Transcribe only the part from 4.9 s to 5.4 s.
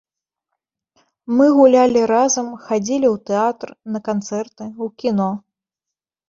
кіно.